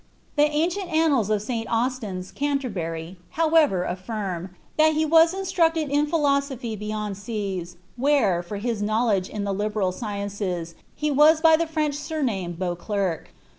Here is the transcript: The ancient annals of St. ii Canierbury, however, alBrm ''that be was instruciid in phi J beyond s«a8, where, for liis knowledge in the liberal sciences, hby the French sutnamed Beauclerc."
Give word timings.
The 0.35 0.49
ancient 0.49 0.91
annals 0.91 1.29
of 1.29 1.43
St. 1.43 1.67
ii 1.67 2.09
Canierbury, 2.33 3.17
however, 3.37 3.85
alBrm 3.87 4.49
''that 4.79 4.95
be 4.95 5.05
was 5.05 5.35
instruciid 5.35 5.91
in 5.91 6.07
phi 6.07 6.39
J 6.41 6.75
beyond 6.75 7.15
s«a8, 7.17 7.75
where, 7.97 8.41
for 8.41 8.59
liis 8.59 8.81
knowledge 8.81 9.29
in 9.29 9.43
the 9.43 9.53
liberal 9.53 9.91
sciences, 9.91 10.73
hby 10.99 11.55
the 11.59 11.67
French 11.67 11.93
sutnamed 11.99 12.57
Beauclerc." 12.57 13.29